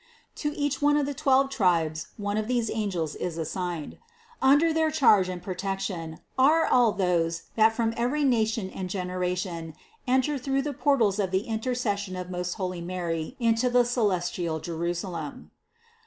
To 0.37 0.49
each 0.57 0.81
one 0.81 0.97
of 0.97 1.05
the 1.05 1.13
twelve 1.13 1.51
tribes 1.51 2.07
one 2.17 2.35
of 2.35 2.47
these 2.47 2.71
angels 2.71 3.13
is 3.13 3.37
assigned. 3.37 3.99
Under 4.41 4.73
their 4.73 4.89
charge 4.89 5.29
and 5.29 5.43
protection 5.43 6.17
are 6.39 6.65
all 6.65 6.91
those 6.91 7.43
that 7.55 7.73
from 7.73 7.93
every 7.95 8.23
nation 8.23 8.71
and 8.71 8.89
gen 8.89 9.09
eration 9.09 9.75
enter 10.07 10.39
through 10.39 10.63
the 10.63 10.73
portals 10.73 11.19
of 11.19 11.29
the 11.29 11.45
intercession 11.45 12.15
of 12.15 12.31
most 12.31 12.55
holy 12.55 12.81
Mary 12.81 13.35
into 13.39 13.69
the 13.69 13.83
celestial 13.85 14.59
Jerusalem. 14.59 15.51